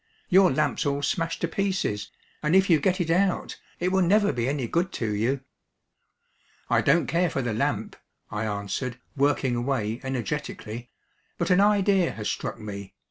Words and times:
Your 0.29 0.51
lamp's 0.51 0.83
all 0.83 1.03
smashed 1.03 1.41
to 1.41 1.47
pieces, 1.47 2.09
and 2.41 2.55
if 2.55 2.71
you 2.71 2.79
get 2.79 2.99
it 2.99 3.11
out, 3.11 3.59
it 3.79 3.91
will 3.91 4.01
never 4.01 4.33
be 4.33 4.49
any 4.49 4.67
good 4.67 4.91
to 4.93 5.13
you." 5.13 5.41
"I 6.71 6.81
don't 6.81 7.05
care 7.05 7.29
for 7.29 7.43
the 7.43 7.53
lamp," 7.53 7.95
I 8.31 8.45
answered, 8.45 8.99
working 9.15 9.55
away 9.55 10.01
energetically, 10.03 10.89
"but 11.37 11.51
an 11.51 11.61
idea 11.61 12.13
has 12.13 12.27
struck 12.27 12.59
me. 12.59 12.95